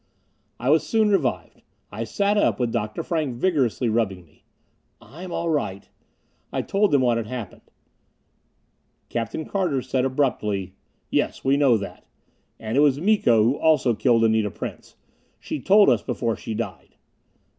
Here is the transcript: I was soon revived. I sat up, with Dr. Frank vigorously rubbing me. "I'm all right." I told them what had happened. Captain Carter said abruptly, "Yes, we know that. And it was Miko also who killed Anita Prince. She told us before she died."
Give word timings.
I 0.59 0.71
was 0.71 0.81
soon 0.83 1.09
revived. 1.11 1.61
I 1.91 2.05
sat 2.05 2.35
up, 2.35 2.59
with 2.59 2.71
Dr. 2.71 3.03
Frank 3.03 3.35
vigorously 3.35 3.87
rubbing 3.87 4.25
me. 4.25 4.43
"I'm 4.99 5.31
all 5.31 5.49
right." 5.51 5.87
I 6.51 6.63
told 6.63 6.89
them 6.91 7.03
what 7.03 7.17
had 7.17 7.27
happened. 7.27 7.69
Captain 9.09 9.45
Carter 9.45 9.79
said 9.83 10.03
abruptly, 10.03 10.73
"Yes, 11.11 11.45
we 11.45 11.55
know 11.55 11.77
that. 11.77 12.07
And 12.59 12.77
it 12.77 12.81
was 12.81 12.99
Miko 12.99 13.53
also 13.57 13.91
who 13.91 13.99
killed 13.99 14.23
Anita 14.23 14.49
Prince. 14.49 14.95
She 15.39 15.59
told 15.59 15.87
us 15.87 16.01
before 16.01 16.35
she 16.35 16.55
died." 16.55 16.95